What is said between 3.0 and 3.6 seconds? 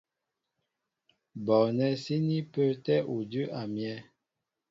udʉ́